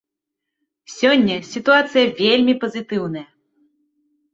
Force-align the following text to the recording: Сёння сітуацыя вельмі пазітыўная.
Сёння 0.93 1.35
сітуацыя 1.53 2.05
вельмі 2.23 2.59
пазітыўная. 2.67 3.27